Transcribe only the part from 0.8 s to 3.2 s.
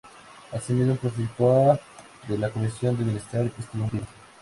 participó de la Comisión de